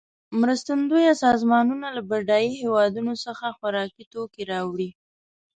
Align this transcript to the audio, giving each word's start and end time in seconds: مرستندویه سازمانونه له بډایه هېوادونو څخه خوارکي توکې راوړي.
مرستندویه 0.39 1.13
سازمانونه 1.23 1.87
له 1.95 2.01
بډایه 2.09 2.51
هېوادونو 2.63 3.13
څخه 3.25 3.45
خوارکي 3.57 4.03
توکې 4.13 4.43
راوړي. 4.51 4.89